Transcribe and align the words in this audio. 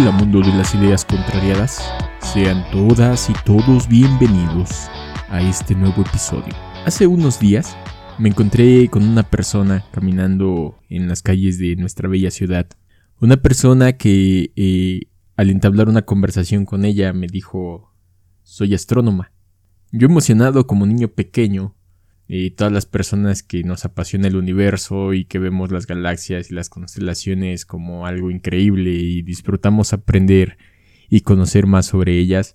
Hola 0.00 0.12
mundo 0.12 0.42
de 0.42 0.56
las 0.56 0.76
ideas 0.76 1.04
contrariadas, 1.04 1.82
sean 2.20 2.64
todas 2.70 3.28
y 3.30 3.32
todos 3.44 3.88
bienvenidos 3.88 4.88
a 5.28 5.42
este 5.42 5.74
nuevo 5.74 6.02
episodio. 6.02 6.54
Hace 6.86 7.08
unos 7.08 7.40
días 7.40 7.76
me 8.16 8.28
encontré 8.28 8.88
con 8.90 9.02
una 9.02 9.24
persona 9.24 9.84
caminando 9.90 10.78
en 10.88 11.08
las 11.08 11.20
calles 11.20 11.58
de 11.58 11.74
nuestra 11.74 12.08
bella 12.08 12.30
ciudad. 12.30 12.68
Una 13.20 13.38
persona 13.38 13.94
que 13.94 14.52
eh, 14.54 15.08
al 15.36 15.50
entablar 15.50 15.88
una 15.88 16.02
conversación 16.02 16.64
con 16.64 16.84
ella 16.84 17.12
me 17.12 17.26
dijo 17.26 17.92
soy 18.44 18.74
astrónoma. 18.74 19.32
Yo 19.90 20.06
emocionado 20.06 20.68
como 20.68 20.86
niño 20.86 21.08
pequeño 21.08 21.74
y 22.30 22.50
todas 22.50 22.72
las 22.72 22.84
personas 22.84 23.42
que 23.42 23.64
nos 23.64 23.86
apasiona 23.86 24.28
el 24.28 24.36
universo 24.36 25.14
y 25.14 25.24
que 25.24 25.38
vemos 25.38 25.72
las 25.72 25.86
galaxias 25.86 26.50
y 26.50 26.54
las 26.54 26.68
constelaciones 26.68 27.64
como 27.64 28.06
algo 28.06 28.30
increíble 28.30 28.90
y 28.90 29.22
disfrutamos 29.22 29.94
aprender 29.94 30.58
y 31.08 31.22
conocer 31.22 31.66
más 31.66 31.86
sobre 31.86 32.18
ellas, 32.18 32.54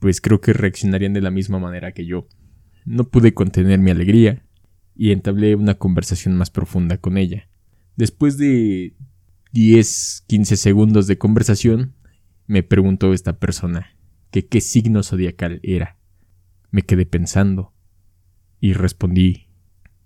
pues 0.00 0.20
creo 0.20 0.40
que 0.40 0.52
reaccionarían 0.52 1.12
de 1.12 1.20
la 1.20 1.30
misma 1.30 1.60
manera 1.60 1.92
que 1.92 2.06
yo. 2.06 2.26
No 2.84 3.04
pude 3.04 3.34
contener 3.34 3.78
mi 3.78 3.92
alegría 3.92 4.44
y 4.96 5.12
entablé 5.12 5.54
una 5.54 5.74
conversación 5.74 6.36
más 6.36 6.50
profunda 6.50 6.98
con 6.98 7.16
ella. 7.16 7.48
Después 7.94 8.36
de 8.36 8.96
10, 9.52 10.24
15 10.26 10.56
segundos 10.56 11.06
de 11.06 11.18
conversación, 11.18 11.94
me 12.48 12.64
preguntó 12.64 13.14
esta 13.14 13.38
persona 13.38 13.96
que 14.32 14.46
qué 14.46 14.60
signo 14.60 15.04
zodiacal 15.04 15.60
era. 15.62 15.98
Me 16.72 16.82
quedé 16.82 17.06
pensando 17.06 17.73
y 18.64 18.72
respondí 18.72 19.48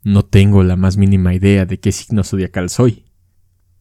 No 0.03 0.25
tengo 0.25 0.65
la 0.65 0.75
más 0.75 0.97
mínima 0.97 1.33
idea 1.33 1.65
de 1.65 1.79
qué 1.79 1.93
signo 1.93 2.25
zodiacal 2.25 2.71
soy. 2.71 3.05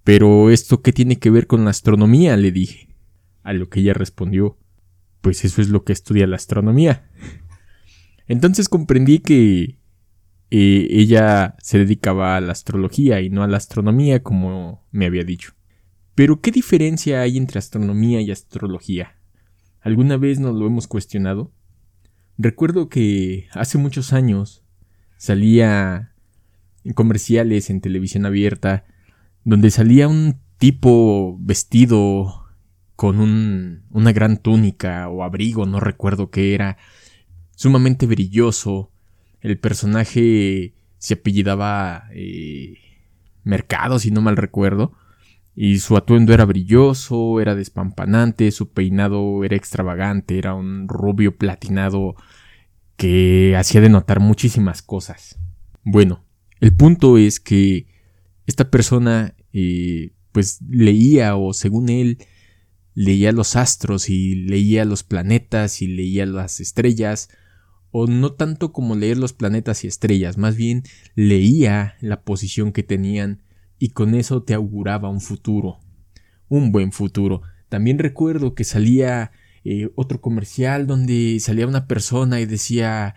Pero 0.03 0.51
esto 0.51 0.83
qué 0.83 0.93
tiene 0.93 1.17
que 1.17 1.31
ver 1.31 1.47
con 1.47 1.63
la 1.63 1.71
astronomía, 1.71 2.37
le 2.37 2.51
dije. 2.51 2.95
A 3.41 3.53
lo 3.53 3.69
que 3.69 3.79
ella 3.79 3.95
respondió 3.95 4.59
Pues 5.21 5.43
eso 5.45 5.63
es 5.63 5.69
lo 5.69 5.83
que 5.83 5.93
estudia 5.93 6.27
la 6.27 6.35
astronomía. 6.35 7.09
Entonces 8.27 8.69
comprendí 8.69 9.17
que 9.17 9.79
eh, 10.51 10.87
ella 10.91 11.55
se 11.59 11.79
dedicaba 11.79 12.35
a 12.35 12.41
la 12.41 12.51
astrología 12.51 13.19
y 13.21 13.31
no 13.31 13.41
a 13.41 13.47
la 13.47 13.57
astronomía 13.57 14.21
como 14.21 14.87
me 14.91 15.07
había 15.07 15.23
dicho. 15.23 15.53
Pero 16.13 16.39
¿qué 16.39 16.51
diferencia 16.51 17.21
hay 17.21 17.37
entre 17.37 17.57
astronomía 17.57 18.21
y 18.21 18.29
astrología? 18.29 19.17
¿Alguna 19.81 20.17
vez 20.17 20.39
nos 20.39 20.53
lo 20.55 20.67
hemos 20.67 20.85
cuestionado? 20.85 21.51
Recuerdo 22.37 22.89
que 22.89 23.47
hace 23.53 23.79
muchos 23.79 24.13
años 24.13 24.63
salía 25.17 26.13
en 26.83 26.93
comerciales 26.93 27.69
en 27.69 27.81
televisión 27.81 28.25
abierta, 28.25 28.85
donde 29.43 29.71
salía 29.71 30.07
un 30.07 30.39
tipo 30.57 31.37
vestido 31.39 32.45
con 32.95 33.19
un, 33.19 33.83
una 33.91 34.11
gran 34.11 34.37
túnica 34.37 35.07
o 35.09 35.23
abrigo, 35.23 35.65
no 35.65 35.79
recuerdo 35.79 36.31
qué 36.31 36.55
era, 36.55 36.77
sumamente 37.55 38.05
brilloso. 38.05 38.91
El 39.41 39.59
personaje 39.59 40.73
se 40.97 41.13
apellidaba 41.15 42.05
eh, 42.13 42.75
Mercado, 43.43 43.99
si 43.99 44.11
no 44.11 44.21
mal 44.21 44.35
recuerdo, 44.35 44.93
y 45.55 45.79
su 45.79 45.97
atuendo 45.97 46.33
era 46.33 46.45
brilloso, 46.45 47.39
era 47.39 47.55
despampanante, 47.55 48.51
su 48.51 48.69
peinado 48.71 49.43
era 49.43 49.55
extravagante, 49.55 50.37
era 50.37 50.53
un 50.53 50.87
rubio 50.87 51.37
platinado 51.37 52.15
que 52.97 53.55
hacía 53.55 53.79
de 53.79 53.89
notar 53.89 54.19
muchísimas 54.19 54.81
cosas. 54.81 55.39
Bueno, 55.83 56.25
el 56.59 56.73
punto 56.73 57.17
es 57.17 57.39
que 57.39 57.87
esta 58.47 58.69
persona 58.69 59.35
eh, 59.53 60.13
pues 60.31 60.59
leía 60.67 61.35
o 61.35 61.53
según 61.53 61.89
él 61.89 62.17
leía 62.93 63.31
los 63.31 63.55
astros 63.55 64.09
y 64.09 64.35
leía 64.35 64.83
los 64.83 65.03
planetas 65.03 65.81
y 65.81 65.87
leía 65.87 66.25
las 66.25 66.59
estrellas 66.59 67.29
o 67.91 68.07
no 68.07 68.33
tanto 68.33 68.73
como 68.73 68.95
leer 68.95 69.17
los 69.17 69.33
planetas 69.33 69.83
y 69.83 69.87
estrellas, 69.87 70.37
más 70.37 70.55
bien 70.55 70.83
leía 71.15 71.95
la 72.01 72.21
posición 72.21 72.71
que 72.71 72.83
tenían 72.83 73.43
y 73.79 73.89
con 73.89 74.15
eso 74.15 74.43
te 74.43 74.55
auguraba 74.55 75.09
un 75.09 75.21
futuro, 75.21 75.79
un 76.49 76.71
buen 76.71 76.91
futuro. 76.91 77.43
También 77.69 77.99
recuerdo 77.99 78.55
que 78.55 78.63
salía 78.63 79.31
eh, 79.69 79.91
otro 79.95 80.21
comercial 80.21 80.87
donde 80.87 81.41
salía 81.41 81.67
una 81.67 81.87
persona 81.87 82.39
y 82.39 82.45
decía 82.45 83.15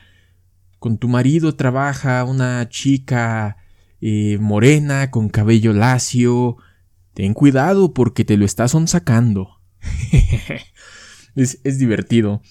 con 0.81 0.99
tu 0.99 1.07
marido 1.07 1.55
trabaja 1.55 2.25
una 2.25 2.69
chica 2.69 3.57
eh, 4.01 4.37
morena 4.41 5.13
con 5.13 5.29
cabello 5.29 5.73
lacio. 5.73 6.57
Ten 7.15 7.35
cuidado 7.35 7.95
porque 7.95 8.25
te 8.25 8.37
lo 8.37 8.45
estás 8.45 8.75
sacando. 8.87 9.61
es, 11.37 11.61
es, 11.63 11.79
divertido. 11.79 12.43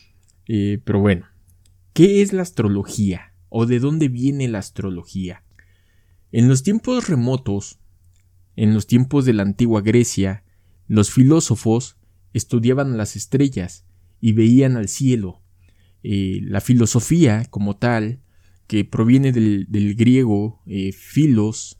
Eh, 0.47 0.79
pero 0.85 1.01
bueno, 1.01 1.25
¿qué 1.91 2.21
es 2.21 2.31
la 2.31 2.43
astrología? 2.43 3.33
¿O 3.49 3.65
de 3.65 3.79
dónde 3.79 4.07
viene 4.07 4.47
la 4.47 4.59
astrología? 4.59 5.43
En 6.31 6.47
los 6.47 6.63
tiempos 6.63 7.09
remotos, 7.09 7.79
en 8.55 8.73
los 8.73 8.87
tiempos 8.87 9.25
de 9.25 9.33
la 9.33 9.43
antigua 9.43 9.81
Grecia, 9.81 10.45
los 10.87 11.11
filósofos 11.11 11.97
estudiaban 12.31 12.95
las 12.95 13.17
estrellas 13.17 13.87
y 14.21 14.33
veían 14.33 14.77
al 14.77 14.87
cielo. 14.87 15.41
Eh, 16.03 16.39
la 16.43 16.61
filosofía 16.61 17.45
como 17.49 17.77
tal, 17.77 18.21
que 18.67 18.85
proviene 18.85 19.31
del, 19.31 19.95
griego 19.95 20.61
eh, 20.65 20.91
philos, 20.93 21.79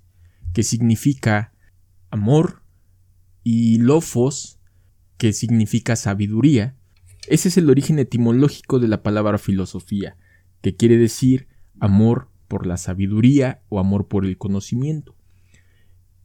que 0.53 0.63
significa 0.63 1.53
amor, 2.09 2.63
y 3.43 3.77
lofos, 3.77 4.59
que 5.17 5.33
significa 5.33 5.95
sabiduría, 5.95 6.75
ese 7.27 7.49
es 7.49 7.57
el 7.57 7.69
origen 7.69 7.99
etimológico 7.99 8.79
de 8.79 8.87
la 8.87 9.03
palabra 9.03 9.37
filosofía, 9.37 10.17
que 10.61 10.75
quiere 10.75 10.97
decir 10.97 11.47
amor 11.79 12.29
por 12.47 12.65
la 12.65 12.77
sabiduría 12.77 13.61
o 13.69 13.79
amor 13.79 14.07
por 14.07 14.25
el 14.25 14.37
conocimiento. 14.37 15.15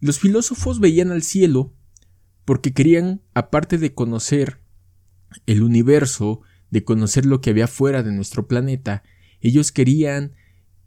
Los 0.00 0.18
filósofos 0.18 0.80
veían 0.80 1.10
al 1.10 1.22
cielo 1.22 1.74
porque 2.44 2.72
querían, 2.72 3.22
aparte 3.34 3.78
de 3.78 3.94
conocer 3.94 4.60
el 5.46 5.62
universo, 5.62 6.42
de 6.70 6.84
conocer 6.84 7.24
lo 7.24 7.40
que 7.40 7.50
había 7.50 7.68
fuera 7.68 8.02
de 8.02 8.10
nuestro 8.10 8.48
planeta, 8.48 9.04
ellos 9.40 9.70
querían 9.70 10.32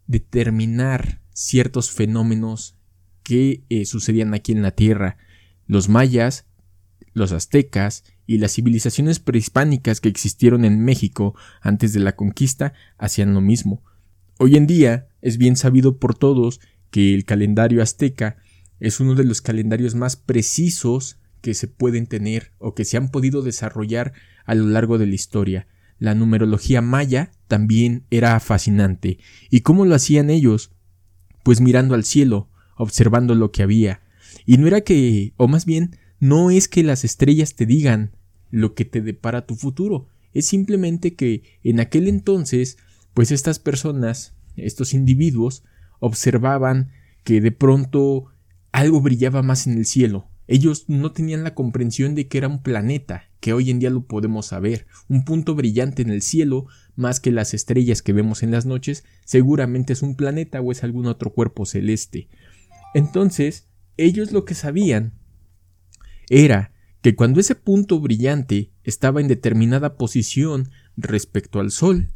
determinar 0.06 1.22
ciertos 1.32 1.92
fenómenos 1.92 2.76
que 3.24 3.64
eh, 3.70 3.86
sucedían 3.86 4.34
aquí 4.34 4.52
en 4.52 4.62
la 4.62 4.72
Tierra. 4.72 5.18
Los 5.66 5.88
mayas, 5.88 6.46
los 7.14 7.32
aztecas 7.32 8.04
y 8.26 8.38
las 8.38 8.54
civilizaciones 8.54 9.20
prehispánicas 9.20 10.02
que 10.02 10.10
existieron 10.10 10.66
en 10.66 10.84
México 10.84 11.36
antes 11.62 11.94
de 11.94 12.00
la 12.00 12.16
conquista 12.16 12.74
hacían 12.98 13.34
lo 13.34 13.42
mismo. 13.42 13.82
Hoy 14.40 14.58
en 14.58 14.68
día 14.68 15.08
es 15.22 15.38
bien 15.38 15.56
sabido 15.56 16.00
por 16.00 16.16
todos 16.16 16.60
que 16.92 17.14
el 17.14 17.26
calendario 17.26 17.82
azteca 17.82 18.38
es 18.80 19.00
uno 19.00 19.16
de 19.16 19.24
los 19.24 19.42
calendarios 19.42 19.96
más 19.96 20.16
precisos 20.16 21.18
que 21.48 21.54
se 21.54 21.70
pueden 21.70 22.08
tener 22.08 22.52
o 22.58 22.76
que 22.76 22.84
se 22.84 22.98
han 22.98 23.08
podido 23.08 23.42
desarrollar 23.42 24.12
a 24.44 24.54
lo 24.54 24.66
largo 24.66 24.98
de 24.98 25.06
la 25.06 25.16
historia. 25.16 25.66
La 25.98 26.14
numerología 26.14 26.82
maya 26.82 27.32
también 27.48 28.04
era 28.12 28.38
fascinante. 28.42 29.20
¿Y 29.50 29.62
cómo 29.62 29.86
lo 29.86 29.96
hacían 29.96 30.30
ellos? 30.30 30.72
Pues 31.44 31.62
mirando 31.62 31.96
al 31.96 32.04
cielo, 32.04 32.50
observando 32.76 33.34
lo 33.34 33.54
que 33.54 33.64
había. 33.64 34.02
Y 34.46 34.58
no 34.58 34.68
era 34.68 34.82
que, 34.82 35.32
o 35.38 35.48
más 35.48 35.66
bien, 35.66 35.96
no 36.20 36.52
es 36.52 36.68
que 36.68 36.84
las 36.84 37.06
estrellas 37.06 37.56
te 37.56 37.66
digan 37.66 38.12
lo 38.52 38.76
que 38.76 38.84
te 38.84 39.00
depara 39.00 39.46
tu 39.46 39.56
futuro, 39.56 40.10
es 40.34 40.48
simplemente 40.48 41.16
que 41.16 41.44
en 41.64 41.80
aquel 41.80 42.10
entonces, 42.10 42.78
pues 43.14 43.32
estas 43.32 43.60
personas, 43.60 44.34
estos 44.58 44.94
individuos, 44.94 45.64
observaban 46.02 46.92
que 47.24 47.40
de 47.40 47.54
pronto 47.54 48.26
algo 48.74 49.00
brillaba 49.00 49.44
más 49.44 49.66
en 49.66 49.78
el 49.78 49.86
cielo, 49.86 50.28
ellos 50.48 50.86
no 50.88 51.12
tenían 51.12 51.44
la 51.44 51.54
comprensión 51.54 52.16
de 52.16 52.28
que 52.28 52.38
era 52.38 52.48
un 52.48 52.64
planeta, 52.64 53.24
que 53.40 53.54
hoy 53.54 53.70
en 53.70 53.80
día 53.80 53.90
lo 53.90 54.06
podemos 54.06 54.48
saber, 54.48 54.88
un 55.10 55.26
punto 55.26 55.56
brillante 55.56 56.02
en 56.02 56.10
el 56.10 56.22
cielo, 56.22 56.68
más 56.96 57.20
que 57.20 57.32
las 57.32 57.54
estrellas 57.54 58.02
que 58.02 58.14
vemos 58.14 58.44
en 58.44 58.52
las 58.52 58.66
noches, 58.66 59.04
seguramente 59.26 59.94
es 59.94 60.02
un 60.02 60.16
planeta 60.16 60.62
o 60.62 60.72
es 60.72 60.84
algún 60.84 61.06
otro 61.06 61.34
cuerpo 61.34 61.66
celeste. 61.66 62.30
Entonces, 62.94 63.68
ellos 63.98 64.32
lo 64.32 64.46
que 64.46 64.56
sabían 64.56 65.14
era 66.30 66.72
que 67.02 67.16
cuando 67.16 67.40
ese 67.40 67.56
punto 67.56 68.00
brillante 68.00 68.72
estaba 68.84 69.22
en 69.22 69.28
determinada 69.28 69.98
posición 69.98 70.70
respecto 70.96 71.60
al 71.60 71.72
Sol, 71.72 72.10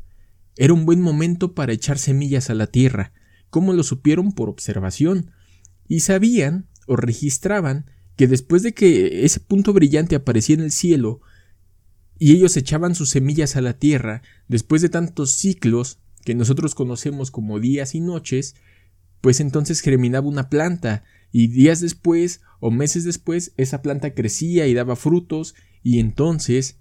era 0.57 0.73
un 0.73 0.85
buen 0.85 1.01
momento 1.01 1.53
para 1.53 1.73
echar 1.73 1.97
semillas 1.97 2.49
a 2.49 2.53
la 2.53 2.67
Tierra, 2.67 3.13
como 3.49 3.73
lo 3.73 3.83
supieron 3.83 4.31
por 4.31 4.49
observación, 4.49 5.31
y 5.87 6.01
sabían 6.01 6.67
o 6.87 6.95
registraban 6.95 7.85
que 8.15 8.27
después 8.27 8.63
de 8.63 8.73
que 8.73 9.25
ese 9.25 9.39
punto 9.39 9.73
brillante 9.73 10.15
aparecía 10.15 10.55
en 10.55 10.61
el 10.61 10.71
cielo 10.71 11.21
y 12.19 12.33
ellos 12.33 12.55
echaban 12.57 12.93
sus 12.93 13.09
semillas 13.09 13.55
a 13.55 13.61
la 13.61 13.73
tierra, 13.73 14.21
después 14.47 14.81
de 14.81 14.89
tantos 14.89 15.33
ciclos 15.33 15.99
que 16.23 16.35
nosotros 16.35 16.75
conocemos 16.75 17.31
como 17.31 17.59
días 17.59 17.95
y 17.95 17.99
noches, 17.99 18.55
pues 19.21 19.39
entonces 19.39 19.81
germinaba 19.81 20.27
una 20.27 20.49
planta 20.49 21.03
y 21.31 21.47
días 21.47 21.79
después 21.79 22.41
o 22.59 22.69
meses 22.69 23.03
después 23.03 23.53
esa 23.57 23.81
planta 23.81 24.13
crecía 24.13 24.67
y 24.67 24.73
daba 24.73 24.95
frutos 24.95 25.55
y 25.83 25.99
entonces, 25.99 26.77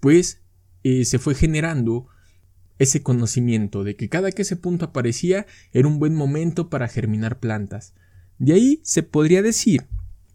pues, 0.00 0.42
eh, 0.82 1.04
se 1.04 1.18
fue 1.18 1.34
generando 1.34 2.08
ese 2.78 3.02
conocimiento 3.02 3.84
de 3.84 3.94
que 3.94 4.08
cada 4.08 4.32
que 4.32 4.42
ese 4.42 4.56
punto 4.56 4.86
aparecía 4.86 5.46
era 5.72 5.86
un 5.86 5.98
buen 5.98 6.14
momento 6.14 6.70
para 6.70 6.88
germinar 6.88 7.38
plantas. 7.38 7.92
De 8.38 8.54
ahí 8.54 8.80
se 8.82 9.02
podría 9.02 9.42
decir 9.42 9.86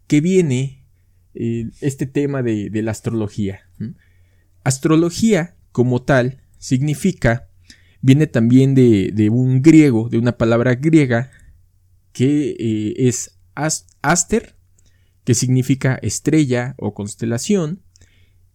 que 0.06 0.20
viene 0.20 0.84
eh, 1.34 1.70
este 1.80 2.06
tema 2.06 2.42
de, 2.42 2.70
la 2.82 2.90
astrología. 2.90 3.60
Astrología, 4.64 5.56
como 5.72 6.02
tal, 6.02 6.40
significa, 6.58 7.48
viene 8.00 8.26
también 8.26 8.74
de, 8.74 9.28
un 9.30 9.62
griego, 9.62 10.08
de 10.08 10.18
una 10.18 10.36
palabra 10.38 10.74
griega, 10.74 11.30
que 12.12 12.56
eh, 12.58 12.94
es 12.96 13.38
aster, 14.02 14.56
que 15.24 15.34
significa 15.34 15.96
estrella 15.96 16.74
o 16.78 16.94
constelación, 16.94 17.82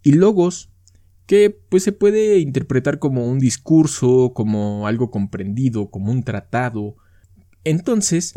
y 0.03 0.13
logos, 0.13 0.71
que 1.27 1.49
pues 1.49 1.83
se 1.83 1.91
puede 1.91 2.39
interpretar 2.39 2.99
como 2.99 3.25
un 3.25 3.39
discurso, 3.39 4.33
como 4.33 4.87
algo 4.87 5.11
comprendido, 5.11 5.89
como 5.91 6.11
un 6.11 6.23
tratado. 6.23 6.95
Entonces, 7.63 8.33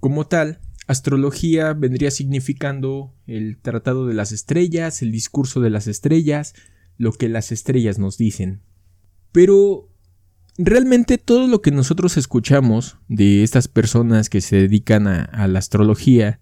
como 0.00 0.26
tal, 0.26 0.60
astrología 0.86 1.72
vendría 1.72 2.10
significando 2.10 3.14
el 3.26 3.58
tratado 3.58 4.06
de 4.06 4.14
las 4.14 4.32
estrellas, 4.32 5.02
el 5.02 5.12
discurso 5.12 5.60
de 5.60 5.70
las 5.70 5.86
estrellas, 5.86 6.54
lo 6.96 7.12
que 7.12 7.28
las 7.28 7.52
estrellas 7.52 7.98
nos 7.98 8.16
dicen. 8.16 8.60
Pero 9.32 9.90
realmente 10.58 11.18
todo 11.18 11.46
lo 11.46 11.60
que 11.60 11.70
nosotros 11.70 12.16
escuchamos 12.16 12.98
de 13.08 13.42
estas 13.42 13.68
personas 13.68 14.30
que 14.30 14.40
se 14.40 14.56
dedican 14.56 15.06
a, 15.06 15.48
la 15.48 15.58
astrología, 15.58 16.40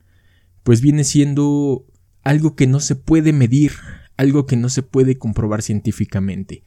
pues 0.62 0.80
viene 0.80 1.04
siendo 1.04 1.86
algo 2.22 2.54
que 2.54 2.66
no 2.66 2.80
se 2.80 2.96
puede 2.96 3.32
medir, 3.32 3.72
algo 4.16 4.46
que 4.46 4.56
no 4.56 4.68
se 4.68 4.82
puede 4.82 5.16
comprobar 5.18 5.62
científicamente. 5.62 6.62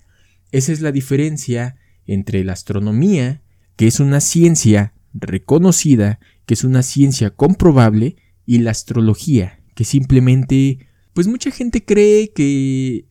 Esa 0.51 0.71
es 0.71 0.81
la 0.81 0.91
diferencia 0.91 1.77
entre 2.05 2.43
la 2.43 2.53
astronomía, 2.53 3.41
que 3.75 3.87
es 3.87 3.99
una 3.99 4.21
ciencia 4.21 4.93
reconocida, 5.13 6.19
que 6.47 6.55
es 6.55 6.63
una 6.63 6.81
ciencia 6.81 7.29
comprobable, 7.29 8.15
y 8.47 8.57
la 8.57 8.71
astrología, 8.71 9.59
que 9.75 9.83
simplemente, 9.83 10.87
pues 11.13 11.27
mucha 11.27 11.51
gente 11.51 11.85
cree 11.85 12.31
que, 12.31 13.05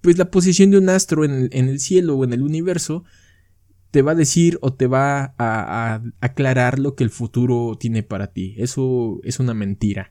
pues 0.00 0.16
la 0.18 0.30
posición 0.30 0.70
de 0.70 0.78
un 0.78 0.88
astro 0.88 1.24
en 1.24 1.50
el, 1.50 1.80
cielo 1.80 2.16
o 2.16 2.22
en 2.22 2.32
el 2.32 2.42
universo, 2.42 3.02
te 3.90 4.02
va 4.02 4.12
a 4.12 4.16
decir 4.16 4.58
o 4.60 4.74
te 4.74 4.86
va 4.86 5.24
a, 5.24 5.34
a, 5.38 6.02
aclarar 6.20 6.78
lo 6.78 6.94
que 6.94 7.02
el 7.02 7.10
futuro 7.10 7.76
tiene 7.80 8.04
para 8.04 8.28
ti. 8.28 8.54
Eso 8.58 9.18
es 9.24 9.40
una 9.40 9.54
mentira. 9.54 10.10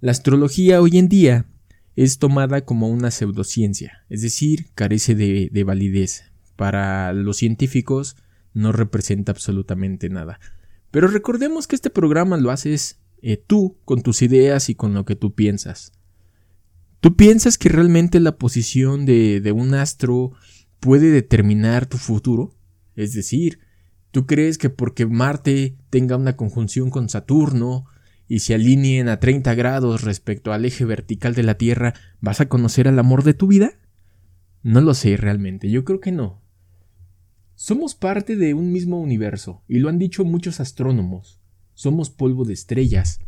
La 0.00 0.12
astrología 0.12 0.80
hoy 0.80 0.98
en 0.98 1.08
día 1.08 1.46
es 1.96 2.18
tomada 2.18 2.64
como 2.64 2.88
una 2.88 3.10
pseudociencia, 3.10 4.04
es 4.08 4.22
decir, 4.22 4.66
carece 4.74 5.14
de, 5.14 5.64
validez. 5.64 6.24
Para 6.56 7.12
los 7.12 7.38
científicos 7.38 8.16
no 8.54 8.72
representa 8.72 9.32
absolutamente 9.32 10.08
nada. 10.08 10.40
Pero 10.92 11.08
recordemos 11.08 11.66
que 11.66 11.74
este 11.74 11.90
programa 11.90 12.36
lo 12.36 12.52
haces 12.52 13.00
eh, 13.22 13.36
tú, 13.36 13.78
con 13.84 14.02
tus 14.02 14.22
ideas 14.22 14.68
y 14.68 14.76
con 14.76 14.94
lo 14.94 15.04
que 15.04 15.16
tú 15.16 15.34
piensas. 15.34 15.92
¿Tú 17.00 17.16
piensas 17.16 17.58
que 17.58 17.68
realmente 17.68 18.20
la 18.20 18.36
posición 18.36 19.06
de, 19.06 19.40
de 19.40 19.50
un 19.50 19.74
astro 19.74 20.32
puede 20.78 21.10
determinar 21.10 21.86
tu 21.86 21.98
futuro? 21.98 22.54
Es 22.94 23.14
decir, 23.14 23.58
¿tú 24.12 24.26
crees 24.26 24.58
que 24.58 24.70
porque 24.70 25.06
Marte 25.06 25.76
tenga 25.90 26.16
una 26.16 26.36
conjunción 26.36 26.90
con 26.90 27.08
Saturno 27.08 27.86
y 28.28 28.40
se 28.40 28.54
alineen 28.54 29.08
a 29.08 29.18
30 29.18 29.54
grados 29.54 30.02
respecto 30.02 30.52
al 30.52 30.64
eje 30.64 30.84
vertical 30.84 31.34
de 31.34 31.42
la 31.42 31.54
Tierra, 31.54 31.94
¿vas 32.20 32.40
a 32.40 32.48
conocer 32.48 32.86
al 32.86 32.98
amor 32.98 33.24
de 33.24 33.34
tu 33.34 33.46
vida? 33.46 33.72
No 34.62 34.82
lo 34.82 34.92
sé 34.94 35.16
realmente, 35.16 35.70
yo 35.70 35.84
creo 35.84 36.00
que 36.00 36.12
no. 36.12 36.41
Somos 37.62 37.94
parte 37.94 38.34
de 38.34 38.54
un 38.54 38.72
mismo 38.72 39.00
universo, 39.00 39.62
y 39.68 39.78
lo 39.78 39.88
han 39.88 39.96
dicho 39.96 40.24
muchos 40.24 40.58
astrónomos. 40.58 41.40
Somos 41.74 42.10
polvo 42.10 42.44
de 42.44 42.54
estrellas. 42.54 43.20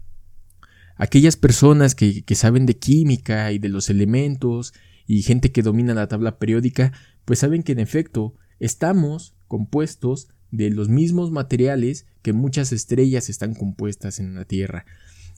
Aquellas 0.97 1.37
personas 1.37 1.95
que, 1.95 2.25
saben 2.35 2.67
de 2.67 2.77
química 2.77 3.53
y 3.53 3.61
de 3.61 3.69
los 3.69 3.91
elementos, 3.91 4.75
y 5.07 5.23
gente 5.23 5.53
que 5.53 5.63
domina 5.63 5.95
la 5.95 6.09
tabla 6.09 6.41
periódica, 6.41 6.91
pues 7.25 7.39
saben 7.39 7.63
que 7.63 7.71
en 7.71 7.79
efecto 7.79 8.35
estamos 8.59 9.37
compuestos 9.47 10.27
de 10.51 10.71
los 10.71 10.89
mismos 10.89 11.31
materiales 11.31 12.05
que 12.23 12.33
muchas 12.33 12.73
estrellas 12.73 13.31
están 13.31 13.55
compuestas 13.55 14.19
en 14.19 14.35
la 14.35 14.45
Tierra. 14.45 14.85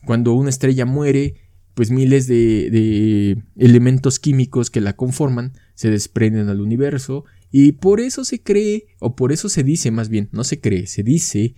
Cuando 0.06 0.32
una 0.32 0.48
estrella 0.48 0.86
muere, 0.86 1.34
pues 1.74 1.90
miles 1.90 2.28
de, 2.28 3.42
elementos 3.56 4.18
químicos 4.18 4.70
que 4.70 4.80
la 4.80 4.96
conforman 4.96 5.52
se 5.74 5.90
desprenden 5.90 6.48
al 6.48 6.62
universo 6.62 7.26
y 7.50 7.72
por 7.72 8.00
eso 8.00 8.24
se 8.24 8.42
cree, 8.42 8.86
o 8.98 9.16
por 9.16 9.32
eso 9.32 9.48
se 9.48 9.62
dice 9.62 9.90
más 9.90 10.08
bien, 10.08 10.28
no 10.32 10.44
se 10.44 10.60
cree, 10.60 10.86
se 10.86 11.02
dice 11.02 11.54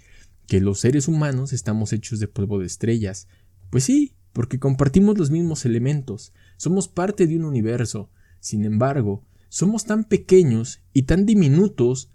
que 0.46 0.61
los 0.61 0.81
seres 0.81 1.08
humanos 1.08 1.52
estamos 1.52 1.93
hechos 1.93 2.20
de 2.20 2.29
polvo 2.29 2.58
de 2.58 2.67
estrellas. 2.67 3.29
Pues 3.70 3.85
sí, 3.85 4.14
porque 4.32 4.58
compartimos 4.58 5.19
los 5.19 5.31
mismos 5.31 5.64
elementos, 5.64 6.32
somos 6.56 6.88
parte 6.88 7.26
de 7.26 7.37
un 7.37 7.44
universo. 7.44 8.11
Sin 8.40 8.64
embargo, 8.64 9.25
somos 9.49 9.85
tan 9.85 10.05
pequeños 10.05 10.81
y 10.93 11.02
tan 11.02 11.26
diminutos 11.26 12.11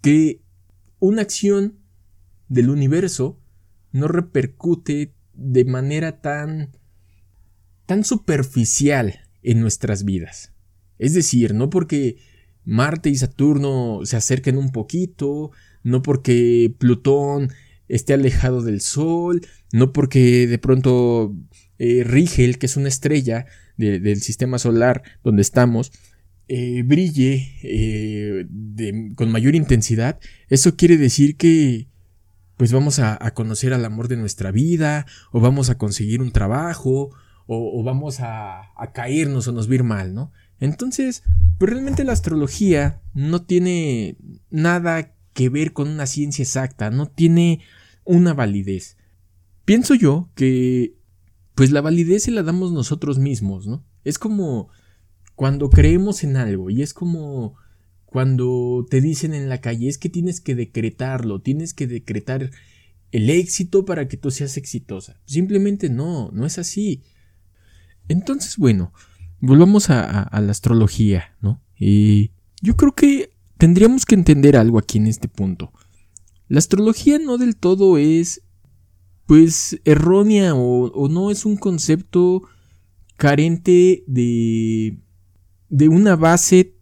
que 0.00 0.42
una 0.98 1.22
acción 1.22 1.78
del 2.48 2.70
universo 2.70 3.40
no 3.92 4.08
repercute 4.08 5.14
de 5.34 5.64
manera 5.64 6.20
tan 6.20 6.76
tan 7.86 8.04
superficial 8.04 9.20
en 9.42 9.60
nuestras 9.60 10.04
vidas. 10.04 10.52
Es 10.98 11.12
decir, 11.12 11.54
no 11.54 11.70
porque 11.70 12.16
Marte 12.64 13.10
y 13.10 13.16
Saturno 13.16 14.00
se 14.04 14.16
acerquen 14.16 14.58
un 14.58 14.72
poquito, 14.72 15.50
no 15.82 16.02
porque 16.02 16.74
Plutón 16.78 17.50
esté 17.88 18.14
alejado 18.14 18.62
del 18.62 18.80
Sol, 18.80 19.46
no 19.72 19.92
porque 19.92 20.46
de 20.46 20.58
pronto 20.58 21.34
eh, 21.78 22.04
Rigel, 22.04 22.58
que 22.58 22.66
es 22.66 22.76
una 22.76 22.88
estrella 22.88 23.46
del 23.76 24.22
sistema 24.22 24.58
solar 24.58 25.02
donde 25.24 25.42
estamos, 25.42 25.92
eh, 26.46 26.82
brille 26.84 27.48
eh, 27.62 28.46
con 29.16 29.32
mayor 29.32 29.54
intensidad, 29.54 30.20
eso 30.48 30.76
quiere 30.76 30.96
decir 30.96 31.36
que 31.36 31.88
pues 32.56 32.72
vamos 32.72 33.00
a, 33.00 33.18
conocer 33.34 33.74
al 33.74 33.84
amor 33.84 34.08
de 34.08 34.16
nuestra 34.16 34.52
vida, 34.52 35.06
o 35.32 35.40
vamos 35.40 35.70
a 35.70 35.78
conseguir 35.78 36.22
un 36.22 36.30
trabajo, 36.30 37.10
o, 37.46 37.82
vamos 37.82 38.20
a, 38.20 38.70
caernos 38.92 39.48
o 39.48 39.52
nos 39.52 39.68
vir 39.68 39.82
mal, 39.82 40.14
¿no? 40.14 40.32
Entonces, 40.64 41.22
pues 41.58 41.70
realmente 41.70 42.04
la 42.04 42.12
astrología 42.12 43.02
no 43.12 43.42
tiene 43.42 44.16
nada 44.48 45.14
que 45.34 45.50
ver 45.50 45.74
con 45.74 45.88
una 45.88 46.06
ciencia 46.06 46.42
exacta, 46.42 46.90
no 46.90 47.06
tiene 47.06 47.60
una 48.04 48.32
validez. 48.32 48.96
Pienso 49.66 49.94
yo 49.94 50.30
que 50.34 50.96
pues 51.54 51.70
la 51.70 51.82
validez 51.82 52.24
se 52.24 52.30
la 52.30 52.42
damos 52.42 52.72
nosotros 52.72 53.18
mismos, 53.18 53.66
¿no? 53.66 53.84
Es 54.04 54.18
como 54.18 54.70
cuando 55.34 55.68
creemos 55.68 56.24
en 56.24 56.36
algo 56.36 56.70
y 56.70 56.80
es 56.80 56.94
como 56.94 57.56
cuando 58.06 58.86
te 58.88 59.02
dicen 59.02 59.34
en 59.34 59.50
la 59.50 59.60
calle 59.60 59.88
es 59.88 59.98
que 59.98 60.08
tienes 60.08 60.40
que 60.40 60.54
decretarlo, 60.54 61.42
tienes 61.42 61.74
que 61.74 61.86
decretar 61.86 62.50
el 63.12 63.28
éxito 63.28 63.84
para 63.84 64.08
que 64.08 64.16
tú 64.16 64.30
seas 64.30 64.56
exitosa. 64.56 65.20
Simplemente 65.26 65.90
no, 65.90 66.30
no 66.32 66.46
es 66.46 66.58
así. 66.58 67.02
Entonces, 68.08 68.56
bueno, 68.56 68.92
volvamos 69.40 69.90
a, 69.90 70.28
la 70.32 70.50
astrología, 70.50 71.36
¿no? 71.40 71.62
Y 71.78 72.32
yo 72.62 72.76
creo 72.76 72.94
que 72.94 73.30
tendríamos 73.58 74.06
que 74.06 74.14
entender 74.14 74.56
algo 74.56 74.78
aquí 74.78 74.98
en 74.98 75.06
este 75.06 75.28
punto. 75.28 75.72
La 76.48 76.58
astrología 76.58 77.18
no 77.18 77.38
del 77.38 77.56
todo 77.56 77.98
es, 77.98 78.42
pues, 79.26 79.80
errónea 79.84 80.54
o 80.54 81.08
no 81.08 81.30
es 81.30 81.44
un 81.44 81.56
concepto 81.56 82.42
carente 83.16 84.04
de 84.06 84.98
de 85.74 85.88
una 85.88 86.14
base 86.14 86.76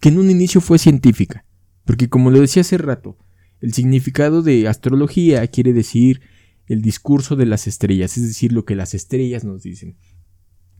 que 0.00 0.10
en 0.10 0.18
un 0.18 0.30
inicio 0.30 0.60
fue 0.60 0.78
científica. 0.78 1.44
Porque 1.84 2.08
como 2.08 2.30
lo 2.30 2.40
decía 2.40 2.60
hace 2.60 2.78
rato, 2.78 3.18
el 3.60 3.72
significado 3.72 4.42
de 4.42 4.68
astrología 4.68 5.44
quiere 5.48 5.72
decir 5.72 6.20
el 6.66 6.80
discurso 6.80 7.34
de 7.34 7.46
las 7.46 7.66
estrellas, 7.66 8.16
es 8.16 8.28
decir, 8.28 8.52
lo 8.52 8.64
que 8.64 8.76
las 8.76 8.94
estrellas 8.94 9.42
nos 9.42 9.64
dicen. 9.64 9.96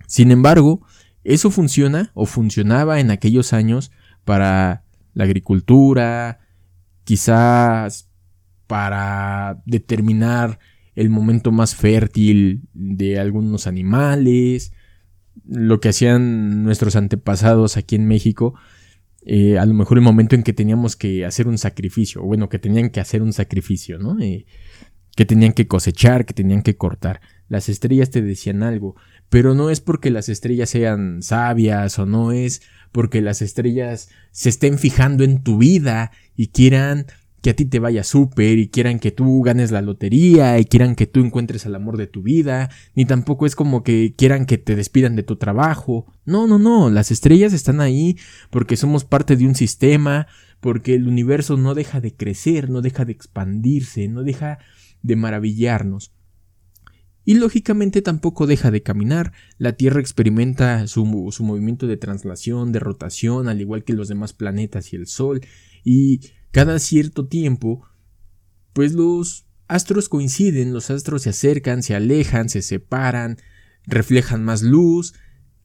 Sin 0.07 0.31
embargo, 0.31 0.87
eso 1.29 1.51
funciona 1.51 2.11
o 2.15 2.25
funcionaba 2.25 3.01
en 3.01 3.11
aquellos 3.11 3.53
años 3.53 3.91
para 4.25 4.85
la 5.13 5.25
agricultura, 5.25 6.41
quizás 7.05 8.09
para 8.67 9.63
determinar 9.67 10.59
el 10.95 11.11
momento 11.11 11.53
más 11.53 11.75
fértil 11.75 12.63
de 12.73 13.19
algunos 13.19 13.67
animales, 13.67 14.73
lo 15.47 15.81
que 15.81 15.91
hacían 15.91 16.65
nuestros 16.65 16.97
antepasados 16.97 17.77
aquí 17.77 17.97
en 17.97 18.09
México, 18.09 18.55
eh, 19.23 19.59
a 19.59 19.67
lo 19.67 19.75
mejor 19.75 19.99
el 19.99 20.05
momento 20.05 20.35
en 20.35 20.43
que 20.43 20.55
teníamos 20.55 20.97
que 20.97 21.27
hacer 21.27 21.47
un 21.47 21.59
sacrificio, 21.59 22.23
bueno, 22.23 22.49
que 22.49 22.59
tenían 22.59 22.89
que 22.89 23.01
hacer 23.01 23.21
un 23.21 23.35
sacrificio, 23.35 23.99
¿no? 23.99 24.19
Eh, 24.19 24.47
que 25.15 25.27
tenían 25.27 25.53
que 25.53 25.67
cosechar, 25.67 26.25
que 26.25 26.33
tenían 26.33 26.63
que 26.63 26.77
cortar. 26.77 27.21
Las 27.49 27.69
estrellas 27.69 28.11
te 28.11 28.23
decían 28.23 28.62
algo, 28.62 28.97
pero 29.28 29.55
no 29.55 29.71
es 29.71 29.81
porque 29.81 30.11
las 30.11 30.28
estrellas 30.28 30.71
sean 30.71 31.23
sabias 31.23 31.99
o 31.99 32.07
no 32.07 32.33
es 32.33 32.62
porque 32.93 33.21
las 33.21 33.43
estrellas 33.43 34.09
se 34.31 34.49
estén 34.49 34.78
fijando 34.78 35.25
en 35.25 35.43
tu 35.43 35.59
vida 35.59 36.12
y 36.37 36.49
quieran 36.49 37.07
que 37.40 37.50
a 37.50 37.55
ti 37.57 37.64
te 37.64 37.78
vaya 37.78 38.02
súper 38.02 38.59
y 38.59 38.69
quieran 38.69 38.99
que 38.99 39.12
tú 39.12 39.43
ganes 39.43 39.71
la 39.71 39.83
lotería 39.83 40.59
y 40.59 40.64
quieran 40.64 40.97
que 40.97 41.07
tú 41.07 41.21
encuentres 41.21 41.67
el 41.67 41.75
amor 41.75 41.97
de 41.97 42.09
tu 42.09 42.23
vida, 42.23 42.69
ni 42.95 43.05
tampoco 43.05 43.47
es 43.47 43.55
como 43.55 43.85
que 43.85 44.14
quieran 44.17 44.45
que 44.45 44.59
te 44.59 44.75
despidan 44.75 45.14
de 45.14 45.23
tu 45.23 45.37
trabajo. 45.37 46.07
No, 46.25 46.47
no, 46.47 46.59
no, 46.59 46.90
las 46.90 47.11
estrellas 47.11 47.52
están 47.52 47.81
ahí 47.81 48.19
porque 48.50 48.76
somos 48.76 49.05
parte 49.05 49.37
de 49.37 49.47
un 49.47 49.55
sistema, 49.55 50.26
porque 50.61 50.95
el 50.95 51.07
universo 51.07 51.57
no 51.57 51.75
deja 51.75 52.00
de 52.00 52.14
crecer, 52.14 52.71
no 52.71 52.81
deja 52.81 53.05
de 53.05 53.12
expandirse, 53.12 54.09
no 54.09 54.25
deja 54.25 54.59
de 55.02 55.14
maravillarnos. 55.14 56.12
Y 57.29 57.35
lógicamente 57.35 58.01
tampoco 58.01 58.47
deja 58.47 58.71
de 58.71 58.83
caminar. 58.83 59.35
La 59.59 59.75
Tierra 59.75 60.01
experimenta 60.01 60.87
su, 60.87 61.29
su, 61.31 61.45
movimiento 61.45 61.87
de 61.87 61.99
translación, 61.99 62.73
de 62.73 62.79
rotación, 62.79 63.49
al 63.49 63.61
igual 63.61 63.85
que 63.85 63.93
los 63.93 64.09
demás 64.09 64.33
planetas 64.33 64.95
y 64.95 64.97
el 64.97 65.07
Sol. 65.07 65.43
Y 65.85 66.21
cada 66.53 66.79
cierto 66.79 67.27
tiempo, 67.27 67.87
pues 68.73 68.95
los 68.95 69.47
astros 69.67 70.09
coinciden, 70.09 70.73
los 70.73 70.91
astros 70.91 71.21
se 71.21 71.29
acercan, 71.29 71.83
se 71.83 71.95
alejan, 71.95 72.49
se 72.49 72.63
separan, 72.63 73.37
reflejan 73.85 74.43
más 74.43 74.63
luz. 74.63 75.13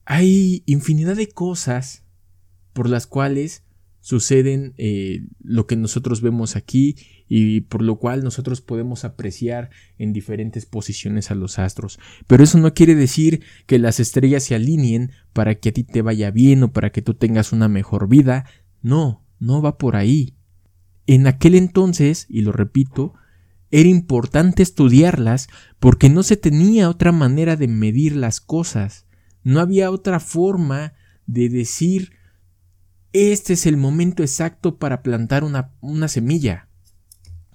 Hay 0.04 0.64
infinidad 0.66 1.16
de 1.16 1.30
cosas 1.30 2.04
por 2.74 2.90
las 2.90 3.08
cuales 3.08 3.63
suceden 4.04 4.74
eh, 4.78 5.28
lo 5.42 5.66
que 5.66 5.78
nosotros 5.78 6.20
vemos 6.20 6.58
aquí 6.58 6.98
y 7.30 7.62
por 7.62 7.82
lo 7.82 8.00
cual 8.00 8.22
nosotros 8.22 8.60
podemos 8.60 9.06
apreciar 9.06 9.70
en 9.98 10.12
diferentes 10.12 10.66
posiciones 10.66 11.32
a 11.32 11.36
los 11.36 11.58
astros. 11.58 12.00
Pero 12.28 12.44
eso 12.44 12.58
no 12.58 12.74
quiere 12.74 12.96
decir 12.96 13.44
que 13.66 13.80
las 13.80 14.02
estrellas 14.02 14.44
se 14.44 14.56
alineen 14.56 15.12
para 15.32 15.56
que 15.56 15.70
a 15.70 15.72
ti 15.72 15.86
te 15.86 16.02
vaya 16.02 16.32
bien 16.32 16.64
o 16.64 16.74
para 16.74 16.92
que 16.92 17.02
tú 17.02 17.14
tengas 17.14 17.54
una 17.54 17.70
mejor 17.70 18.10
vida. 18.10 18.46
No, 18.82 19.26
no 19.40 19.62
va 19.62 19.78
por 19.78 19.96
ahí. 19.96 20.36
En 21.08 21.26
aquel 21.26 21.56
entonces, 21.56 22.26
y 22.28 22.42
lo 22.42 22.52
repito, 22.52 23.14
era 23.72 23.88
importante 23.88 24.64
estudiarlas 24.64 25.48
porque 25.80 26.10
no 26.10 26.24
se 26.24 26.36
tenía 26.36 26.90
otra 26.90 27.14
manera 27.14 27.56
de 27.56 27.70
medir 27.70 28.18
las 28.18 28.42
cosas. 28.42 29.06
No 29.44 29.62
había 29.62 29.92
otra 29.92 30.20
forma 30.20 30.92
de 31.26 31.48
decir 31.48 32.12
este 33.14 33.54
es 33.54 33.68
el 33.68 33.78
momento 33.78 34.24
exacto 34.24 34.80
para 34.80 35.04
plantar 35.04 35.44
una, 35.44 36.08
semilla 36.08 36.68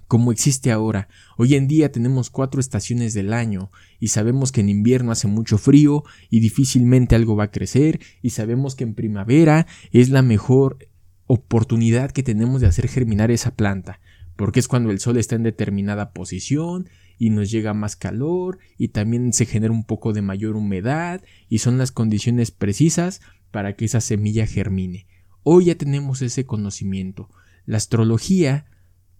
como 0.06 0.32
existe 0.32 0.70
ahora. 0.70 1.08
Hoy 1.36 1.56
en 1.56 1.66
día 1.66 1.92
tenemos 1.92 2.30
cuatro 2.30 2.60
estaciones 2.60 3.12
del 3.12 3.32
año 3.32 3.70
y 3.98 4.08
sabemos 4.08 4.52
que 4.52 4.62
en 4.62 4.70
invierno 4.70 5.10
hace 5.10 5.26
mucho 5.26 5.58
frío 5.58 6.04
y 6.30 6.40
difícilmente 6.40 7.14
algo 7.14 7.36
va 7.36 7.44
a 7.44 7.50
crecer 7.50 8.00
y 8.22 8.30
sabemos 8.30 8.74
que 8.74 8.84
en 8.84 8.94
primavera 8.94 9.66
es 9.90 10.08
la 10.08 10.22
mejor 10.22 10.78
oportunidad 11.26 12.12
que 12.12 12.22
tenemos 12.22 12.60
de 12.60 12.68
hacer 12.68 12.88
germinar 12.88 13.30
esa 13.30 13.54
planta, 13.54 14.00
porque 14.36 14.60
es 14.60 14.68
cuando 14.68 14.90
el 14.92 15.00
sol 15.00 15.18
está 15.18 15.34
en 15.34 15.42
determinada 15.42 16.12
posición 16.12 16.88
y 17.18 17.30
nos 17.30 17.50
llega 17.50 17.74
más 17.74 17.96
calor 17.96 18.60
y 18.78 18.88
también 18.88 19.32
se 19.32 19.44
genera 19.44 19.72
un 19.72 19.84
poco 19.84 20.12
de 20.12 20.22
mayor 20.22 20.56
humedad 20.56 21.22
y 21.48 21.58
son 21.58 21.76
las 21.76 21.92
condiciones 21.92 22.52
precisas 22.52 23.20
para 23.50 23.74
que 23.74 23.84
esa 23.84 24.00
semilla 24.00 24.46
germine. 24.46 25.06
Hoy 25.42 25.66
ya 25.66 25.74
tenemos 25.76 26.22
ese 26.22 26.44
conocimiento. 26.44 27.28
La 27.66 27.76
astrología, 27.76 28.66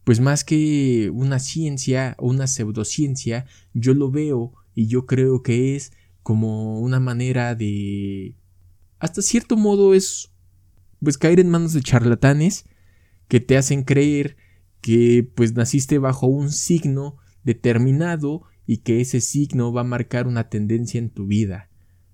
pues 0.04 0.20
más 0.20 0.44
que 0.44 1.10
una 1.12 1.38
ciencia 1.38 2.14
o 2.18 2.28
una 2.28 2.46
pseudociencia, 2.46 3.46
yo 3.74 3.94
lo 3.94 4.10
veo 4.10 4.54
y 4.74 4.86
yo 4.86 5.06
creo 5.06 5.42
que 5.42 5.76
es 5.76 5.92
como 6.22 6.80
una 6.80 7.00
manera 7.00 7.54
de... 7.54 8.34
hasta 8.98 9.22
cierto 9.22 9.56
modo 9.56 9.94
es 9.94 10.30
pues 11.00 11.16
caer 11.16 11.40
en 11.40 11.48
manos 11.48 11.72
de 11.72 11.80
charlatanes 11.80 12.64
que 13.28 13.40
te 13.40 13.56
hacen 13.56 13.84
creer 13.84 14.36
que 14.80 15.30
pues 15.34 15.54
naciste 15.54 15.98
bajo 15.98 16.26
un 16.26 16.50
signo 16.50 17.16
determinado 17.44 18.42
y 18.66 18.78
que 18.78 19.00
ese 19.00 19.20
signo 19.20 19.72
va 19.72 19.82
a 19.82 19.84
marcar 19.84 20.26
una 20.26 20.48
tendencia 20.48 20.98
en 20.98 21.10
tu 21.10 21.26
vida. 21.26 21.70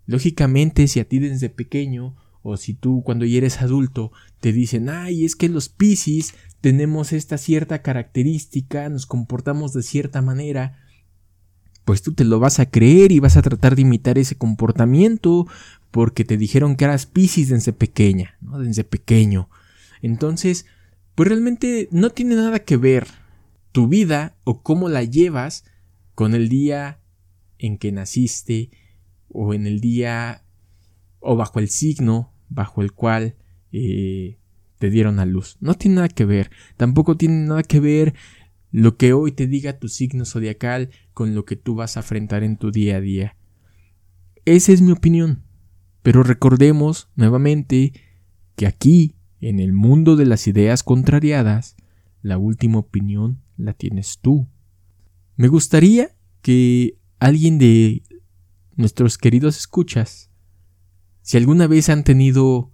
Lógicamente, 0.06 0.86
si 0.86 1.00
a 1.00 1.08
ti 1.08 1.18
desde 1.18 1.48
pequeño 1.48 2.16
o 2.46 2.58
si 2.58 2.74
tú 2.74 3.02
cuando 3.02 3.24
ya 3.24 3.38
eres 3.38 3.62
adulto 3.62 4.12
te 4.38 4.52
dicen, 4.52 4.90
ay, 4.90 5.24
es 5.24 5.34
que 5.34 5.48
los 5.48 5.70
Piscis 5.70 6.34
tenemos 6.60 7.14
esta 7.14 7.38
cierta 7.38 7.80
característica, 7.80 8.86
nos 8.90 9.06
comportamos 9.06 9.72
de 9.72 9.82
cierta 9.82 10.20
manera, 10.20 10.78
pues 11.86 12.02
tú 12.02 12.12
te 12.12 12.24
lo 12.24 12.40
vas 12.40 12.60
a 12.60 12.70
creer 12.70 13.12
y 13.12 13.18
vas 13.18 13.38
a 13.38 13.42
tratar 13.42 13.76
de 13.76 13.82
imitar 13.82 14.18
ese 14.18 14.36
comportamiento 14.36 15.46
porque 15.90 16.26
te 16.26 16.36
dijeron 16.36 16.76
que 16.76 16.84
eras 16.84 17.06
Piscis 17.06 17.48
desde 17.48 17.72
pequeña, 17.72 18.36
¿no? 18.42 18.58
Desde 18.58 18.84
pequeño. 18.84 19.48
Entonces, 20.02 20.66
pues 21.14 21.30
realmente 21.30 21.88
no 21.92 22.10
tiene 22.10 22.34
nada 22.34 22.58
que 22.58 22.76
ver 22.76 23.06
tu 23.72 23.88
vida 23.88 24.36
o 24.44 24.62
cómo 24.62 24.90
la 24.90 25.02
llevas 25.02 25.64
con 26.14 26.34
el 26.34 26.50
día 26.50 27.00
en 27.56 27.78
que 27.78 27.90
naciste 27.90 28.70
o 29.30 29.54
en 29.54 29.66
el 29.66 29.80
día 29.80 30.44
o 31.20 31.36
bajo 31.36 31.58
el 31.58 31.70
signo 31.70 32.33
bajo 32.48 32.82
el 32.82 32.92
cual 32.92 33.36
eh, 33.72 34.38
te 34.78 34.90
dieron 34.90 35.18
a 35.18 35.26
luz. 35.26 35.56
No 35.60 35.74
tiene 35.74 35.96
nada 35.96 36.08
que 36.08 36.24
ver. 36.24 36.50
Tampoco 36.76 37.16
tiene 37.16 37.46
nada 37.46 37.62
que 37.62 37.80
ver 37.80 38.14
lo 38.70 38.96
que 38.96 39.12
hoy 39.12 39.32
te 39.32 39.46
diga 39.46 39.78
tu 39.78 39.88
signo 39.88 40.24
zodiacal 40.24 40.90
con 41.12 41.34
lo 41.34 41.44
que 41.44 41.56
tú 41.56 41.74
vas 41.74 41.96
a 41.96 42.00
enfrentar 42.00 42.42
en 42.42 42.56
tu 42.56 42.70
día 42.70 42.96
a 42.96 43.00
día. 43.00 43.36
Esa 44.44 44.72
es 44.72 44.82
mi 44.82 44.92
opinión. 44.92 45.44
Pero 46.02 46.22
recordemos 46.22 47.08
nuevamente 47.16 47.92
que 48.56 48.66
aquí, 48.66 49.16
en 49.40 49.58
el 49.58 49.72
mundo 49.72 50.16
de 50.16 50.26
las 50.26 50.46
ideas 50.46 50.82
contrariadas, 50.82 51.76
la 52.20 52.36
última 52.36 52.78
opinión 52.78 53.40
la 53.56 53.72
tienes 53.72 54.18
tú. 54.20 54.48
Me 55.36 55.48
gustaría 55.48 56.14
que 56.42 56.98
alguien 57.18 57.58
de 57.58 58.02
nuestros 58.76 59.18
queridos 59.18 59.56
escuchas 59.56 60.30
si 61.24 61.38
alguna 61.38 61.66
vez 61.66 61.88
han 61.88 62.04
tenido 62.04 62.70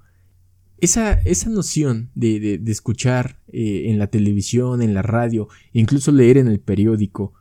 esa, 0.79 1.13
esa 1.13 1.49
noción 1.49 2.11
de, 2.17 2.59
de, 2.59 2.73
escuchar 2.73 3.41
eh, 3.53 3.85
en 3.87 3.99
la 3.99 4.09
televisión, 4.09 4.83
en 4.83 4.93
la 4.93 5.03
radio, 5.03 5.49
incluso 5.73 6.11
leer 6.11 6.37
en 6.37 6.49
el 6.49 6.59
periódico 6.59 7.33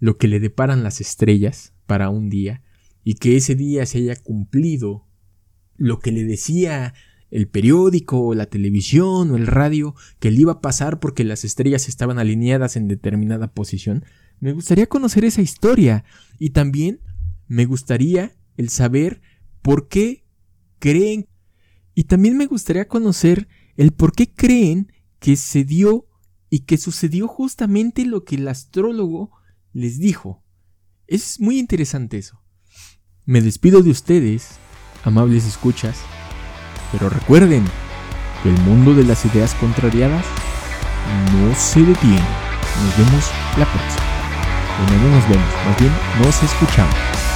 lo 0.00 0.18
que 0.18 0.26
le 0.26 0.40
deparan 0.40 0.82
las 0.82 1.00
estrellas 1.00 1.74
para 1.86 2.10
un 2.10 2.28
día, 2.28 2.62
y 3.04 3.14
que 3.14 3.36
ese 3.36 3.54
día 3.54 3.86
se 3.86 3.98
haya 3.98 4.16
cumplido 4.16 5.06
lo 5.76 6.00
que 6.00 6.10
le 6.10 6.24
decía 6.24 6.92
el 7.30 7.46
periódico 7.46 8.20
o 8.20 8.34
la 8.34 8.46
televisión 8.46 9.30
o 9.30 9.36
el 9.36 9.46
radio 9.46 9.94
que 10.18 10.32
le 10.32 10.40
iba 10.40 10.52
a 10.54 10.60
pasar 10.60 10.98
porque 10.98 11.22
las 11.22 11.44
estrellas 11.44 11.88
estaban 11.88 12.18
alineadas 12.18 12.76
en 12.76 12.88
determinada 12.88 13.52
posición, 13.52 14.04
me 14.40 14.52
gustaría 14.52 14.86
conocer 14.86 15.24
esa 15.24 15.40
historia. 15.40 16.04
Y 16.38 16.50
también 16.50 17.00
me 17.46 17.64
gustaría 17.64 18.34
el 18.56 18.70
saber 18.70 19.20
por 19.62 19.88
qué 19.88 20.24
creen. 20.78 21.28
Y 21.94 22.04
también 22.04 22.36
me 22.36 22.46
gustaría 22.46 22.88
conocer 22.88 23.48
el 23.76 23.92
por 23.92 24.12
qué 24.12 24.32
creen 24.32 24.92
que 25.18 25.36
se 25.36 25.64
dio 25.64 26.06
y 26.50 26.60
que 26.60 26.78
sucedió 26.78 27.28
justamente 27.28 28.04
lo 28.04 28.24
que 28.24 28.36
el 28.36 28.48
astrólogo 28.48 29.30
les 29.72 29.98
dijo. 29.98 30.42
Es 31.06 31.40
muy 31.40 31.58
interesante 31.58 32.18
eso. 32.18 32.40
Me 33.24 33.40
despido 33.40 33.82
de 33.82 33.90
ustedes, 33.90 34.58
amables 35.04 35.44
escuchas, 35.44 35.98
pero 36.92 37.08
recuerden 37.08 37.64
que 38.42 38.48
el 38.48 38.58
mundo 38.62 38.94
de 38.94 39.04
las 39.04 39.24
ideas 39.26 39.54
contrariadas 39.54 40.24
no 41.32 41.54
se 41.54 41.80
detiene. 41.80 42.16
Nos 42.16 42.98
vemos 42.98 43.24
la 43.58 43.70
próxima. 43.70 44.08
Bueno, 44.78 45.02
no 45.02 45.16
nos 45.16 45.28
vemos, 45.28 45.54
más 45.66 45.78
bien 45.78 45.92
nos 46.22 46.42
escuchamos. 46.42 47.27